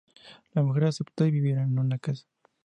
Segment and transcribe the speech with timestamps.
[0.53, 2.25] La mujer aceptó y vivieron en una casa.